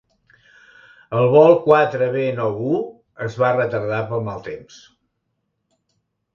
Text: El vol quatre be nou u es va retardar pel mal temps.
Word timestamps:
El 1.17 1.29
vol 1.35 1.53
quatre 1.65 2.07
be 2.17 2.25
nou 2.41 2.57
u 2.71 2.81
es 3.29 3.39
va 3.45 3.53
retardar 3.61 4.03
pel 4.15 4.27
mal 4.33 4.45
temps. 4.51 4.83